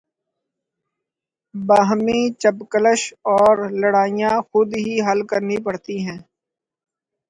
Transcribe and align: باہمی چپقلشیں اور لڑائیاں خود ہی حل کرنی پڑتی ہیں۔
باہمی 1.55 2.19
چپقلشیں 2.41 3.15
اور 3.33 3.55
لڑائیاں 3.79 4.35
خود 4.49 4.69
ہی 4.83 4.93
حل 5.07 5.19
کرنی 5.29 5.57
پڑتی 5.65 5.97
ہیں۔ 6.05 6.19